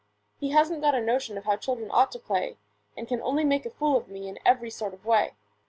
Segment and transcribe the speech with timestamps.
[0.39, 2.57] He hasn't got a notion of how children ought to play,
[2.97, 5.35] And can only make a fool of me in every sort of way.